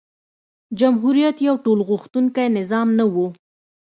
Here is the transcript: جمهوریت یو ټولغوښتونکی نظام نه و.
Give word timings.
جمهوریت 0.79 1.37
یو 1.47 1.55
ټولغوښتونکی 1.65 2.45
نظام 2.57 2.87
نه 2.97 3.05
و. 3.13 3.15